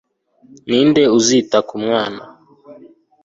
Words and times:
ninde 0.67 1.03
uzita 1.17 1.57
ku 1.67 1.75
mwana 1.83 2.23